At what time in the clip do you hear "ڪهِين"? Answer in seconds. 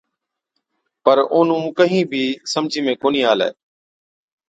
1.77-2.05